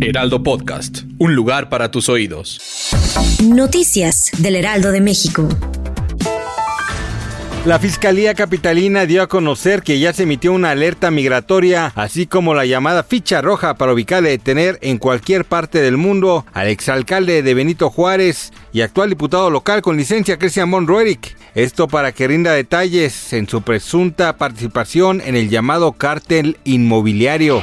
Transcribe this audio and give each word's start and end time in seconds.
Heraldo 0.00 0.42
Podcast, 0.42 1.02
un 1.18 1.36
lugar 1.36 1.68
para 1.68 1.92
tus 1.92 2.08
oídos. 2.08 2.90
Noticias 3.44 4.32
del 4.38 4.56
Heraldo 4.56 4.90
de 4.90 5.00
México. 5.00 5.48
La 7.64 7.78
Fiscalía 7.78 8.34
Capitalina 8.34 9.06
dio 9.06 9.22
a 9.22 9.28
conocer 9.28 9.82
que 9.82 9.98
ya 9.98 10.12
se 10.12 10.24
emitió 10.24 10.52
una 10.52 10.70
alerta 10.70 11.10
migratoria, 11.10 11.92
así 11.94 12.26
como 12.26 12.52
la 12.52 12.66
llamada 12.66 13.04
ficha 13.04 13.40
roja 13.40 13.74
para 13.74 13.92
ubicar 13.92 14.22
y 14.24 14.26
detener 14.26 14.78
en 14.82 14.98
cualquier 14.98 15.44
parte 15.44 15.80
del 15.80 15.96
mundo 15.96 16.44
al 16.52 16.66
exalcalde 16.66 17.42
de 17.42 17.54
Benito 17.54 17.90
Juárez 17.90 18.52
y 18.72 18.80
actual 18.80 19.10
diputado 19.10 19.50
local 19.50 19.82
con 19.82 19.96
licencia 19.96 20.38
Cristian 20.38 20.68
Monroeric. 20.68 21.36
Esto 21.54 21.86
para 21.86 22.10
que 22.10 22.26
rinda 22.26 22.52
detalles 22.52 23.32
en 23.32 23.48
su 23.48 23.62
presunta 23.62 24.36
participación 24.36 25.22
en 25.24 25.36
el 25.36 25.48
llamado 25.48 25.92
cártel 25.92 26.58
inmobiliario. 26.64 27.62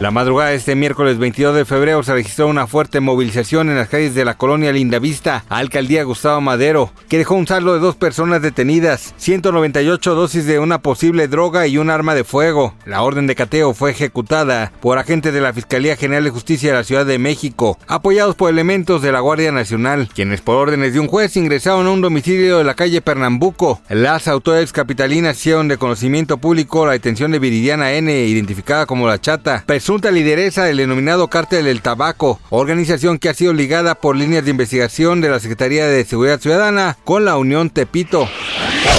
La 0.00 0.12
madrugada 0.12 0.50
de 0.50 0.56
este 0.56 0.76
miércoles 0.76 1.18
22 1.18 1.56
de 1.56 1.64
febrero 1.64 2.04
se 2.04 2.12
registró 2.12 2.46
una 2.46 2.68
fuerte 2.68 3.00
movilización 3.00 3.68
en 3.68 3.76
las 3.76 3.88
calles 3.88 4.14
de 4.14 4.24
la 4.24 4.38
colonia 4.38 4.70
Lindavista, 4.70 5.44
alcaldía 5.48 6.04
Gustavo 6.04 6.40
Madero, 6.40 6.92
que 7.08 7.18
dejó 7.18 7.34
un 7.34 7.48
saldo 7.48 7.74
de 7.74 7.80
dos 7.80 7.96
personas 7.96 8.40
detenidas, 8.40 9.12
198 9.16 10.14
dosis 10.14 10.46
de 10.46 10.60
una 10.60 10.78
posible 10.82 11.26
droga 11.26 11.66
y 11.66 11.78
un 11.78 11.90
arma 11.90 12.14
de 12.14 12.22
fuego. 12.22 12.74
La 12.86 13.02
orden 13.02 13.26
de 13.26 13.34
cateo 13.34 13.74
fue 13.74 13.90
ejecutada 13.90 14.70
por 14.80 14.98
agentes 14.98 15.34
de 15.34 15.40
la 15.40 15.52
Fiscalía 15.52 15.96
General 15.96 16.22
de 16.22 16.30
Justicia 16.30 16.70
de 16.70 16.76
la 16.76 16.84
Ciudad 16.84 17.04
de 17.04 17.18
México, 17.18 17.76
apoyados 17.88 18.36
por 18.36 18.50
elementos 18.50 19.02
de 19.02 19.10
la 19.10 19.18
Guardia 19.18 19.50
Nacional, 19.50 20.08
quienes 20.14 20.42
por 20.42 20.54
órdenes 20.54 20.92
de 20.92 21.00
un 21.00 21.08
juez 21.08 21.36
ingresaron 21.36 21.88
a 21.88 21.90
un 21.90 22.02
domicilio 22.02 22.58
de 22.58 22.64
la 22.64 22.74
calle 22.74 23.00
Pernambuco. 23.00 23.80
Las 23.88 24.28
autoridades 24.28 24.72
capitalinas 24.72 25.38
hicieron 25.38 25.66
de 25.66 25.76
conocimiento 25.76 26.38
público 26.38 26.86
la 26.86 26.92
detención 26.92 27.32
de 27.32 27.40
Viridiana 27.40 27.94
N, 27.94 28.12
identificada 28.26 28.86
como 28.86 29.08
la 29.08 29.20
Chata, 29.20 29.57
presunta 29.64 30.10
lideresa 30.10 30.64
del 30.64 30.78
denominado 30.78 31.28
Cártel 31.28 31.64
del 31.64 31.82
Tabaco, 31.82 32.40
organización 32.50 33.18
que 33.18 33.28
ha 33.28 33.34
sido 33.34 33.52
ligada 33.52 33.94
por 33.94 34.16
líneas 34.16 34.44
de 34.44 34.50
investigación 34.50 35.20
de 35.20 35.30
la 35.30 35.40
Secretaría 35.40 35.86
de 35.86 36.04
Seguridad 36.04 36.40
Ciudadana 36.40 36.96
con 37.04 37.24
la 37.24 37.36
Unión 37.36 37.70
Tepito. 37.70 38.28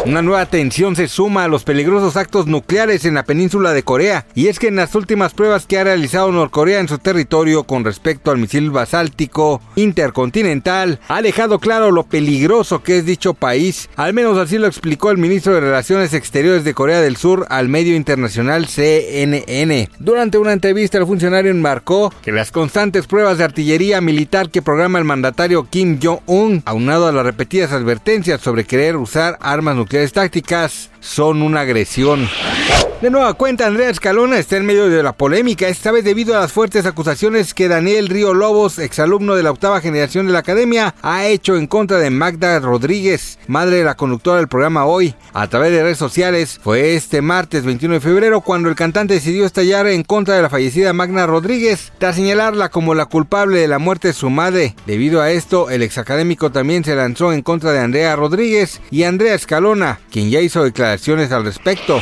Una 0.05 0.21
nueva 0.21 0.45
tensión 0.45 0.95
se 0.95 1.09
suma 1.09 1.43
a 1.43 1.47
los 1.49 1.65
peligrosos 1.65 2.15
actos 2.15 2.47
nucleares 2.47 3.03
en 3.03 3.15
la 3.15 3.23
península 3.23 3.73
de 3.73 3.83
Corea, 3.83 4.25
y 4.33 4.47
es 4.47 4.57
que 4.57 4.69
en 4.69 4.77
las 4.77 4.95
últimas 4.95 5.33
pruebas 5.33 5.65
que 5.65 5.77
ha 5.77 5.83
realizado 5.83 6.31
Norcorea 6.31 6.79
en 6.79 6.87
su 6.87 6.99
territorio 6.99 7.65
con 7.65 7.83
respecto 7.83 8.31
al 8.31 8.37
misil 8.37 8.71
basáltico 8.71 9.61
intercontinental, 9.75 10.99
ha 11.09 11.21
dejado 11.21 11.59
claro 11.59 11.91
lo 11.91 12.03
peligroso 12.03 12.81
que 12.81 12.97
es 12.97 13.05
dicho 13.05 13.33
país, 13.33 13.89
al 13.97 14.13
menos 14.13 14.37
así 14.37 14.57
lo 14.57 14.67
explicó 14.67 15.11
el 15.11 15.17
ministro 15.17 15.53
de 15.53 15.59
Relaciones 15.59 16.13
Exteriores 16.13 16.63
de 16.63 16.73
Corea 16.73 17.01
del 17.01 17.17
Sur 17.17 17.45
al 17.49 17.67
medio 17.67 17.95
internacional 17.95 18.67
CNN. 18.67 19.89
Durante 19.99 20.37
una 20.37 20.53
entrevista 20.53 20.97
el 20.97 21.07
funcionario 21.07 21.51
enmarcó 21.51 22.13
que 22.23 22.31
las 22.31 22.51
constantes 22.51 23.05
pruebas 23.05 23.37
de 23.37 23.43
artillería 23.43 23.99
militar 23.99 24.49
que 24.49 24.61
programa 24.61 24.97
el 24.97 25.05
mandatario 25.05 25.67
Kim 25.69 25.99
Jong-un, 26.01 26.63
aunado 26.65 27.07
a 27.07 27.11
las 27.11 27.25
repetidas 27.25 27.73
advertencias 27.73 28.39
sobre 28.41 28.63
querer 28.63 28.95
usar 28.95 29.37
armas 29.41 29.75
nucleares 29.75 29.98
tácticas, 30.07 30.89
son 30.99 31.41
una 31.41 31.61
agresión. 31.61 32.29
De 33.01 33.09
nueva 33.09 33.33
cuenta, 33.33 33.65
Andrea 33.65 33.89
Escalona 33.89 34.37
está 34.37 34.57
en 34.57 34.65
medio 34.65 34.89
de 34.89 35.01
la 35.01 35.13
polémica, 35.13 35.69
esta 35.69 35.89
vez 35.89 36.03
debido 36.03 36.35
a 36.35 36.41
las 36.41 36.51
fuertes 36.51 36.85
acusaciones 36.85 37.53
que 37.53 37.69
Daniel 37.69 38.09
Río 38.09 38.33
Lobos, 38.33 38.77
exalumno 38.77 39.35
de 39.37 39.43
la 39.43 39.51
octava 39.51 39.79
generación 39.79 40.27
de 40.27 40.33
la 40.33 40.39
academia, 40.39 40.93
ha 41.01 41.25
hecho 41.25 41.55
en 41.55 41.65
contra 41.65 41.97
de 41.97 42.09
Magda 42.09 42.59
Rodríguez, 42.59 43.39
madre 43.47 43.77
de 43.77 43.83
la 43.85 43.95
conductora 43.95 44.39
del 44.39 44.49
programa 44.49 44.85
Hoy. 44.85 45.15
A 45.31 45.47
través 45.47 45.71
de 45.71 45.81
redes 45.81 45.97
sociales, 45.97 46.59
fue 46.61 46.95
este 46.95 47.21
martes 47.21 47.63
21 47.63 47.93
de 47.93 48.01
febrero 48.01 48.41
cuando 48.41 48.67
el 48.67 48.75
cantante 48.75 49.13
decidió 49.13 49.45
estallar 49.45 49.87
en 49.87 50.03
contra 50.03 50.35
de 50.35 50.41
la 50.41 50.49
fallecida 50.49 50.91
Magda 50.91 51.25
Rodríguez, 51.25 51.93
tras 51.99 52.17
señalarla 52.17 52.67
como 52.67 52.95
la 52.95 53.05
culpable 53.05 53.59
de 53.59 53.69
la 53.69 53.79
muerte 53.79 54.09
de 54.09 54.13
su 54.13 54.29
madre. 54.29 54.75
Debido 54.85 55.21
a 55.21 55.31
esto, 55.31 55.69
el 55.69 55.83
exacadémico 55.83 56.51
también 56.51 56.83
se 56.83 56.97
lanzó 56.97 57.31
en 57.31 57.43
contra 57.43 57.71
de 57.71 57.79
Andrea 57.79 58.17
Rodríguez 58.17 58.81
y 58.91 59.03
Andrea 59.03 59.35
Escalona, 59.35 60.01
quien 60.11 60.29
ya 60.29 60.41
hizo 60.41 60.65
declaraciones 60.65 61.31
al 61.31 61.45
respecto. 61.45 62.01